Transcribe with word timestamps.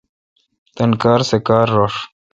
تان 0.75 0.91
کار 1.01 1.21
سہ 1.29 1.37
کار 1.47 1.67
رݭ۔ 1.77 1.93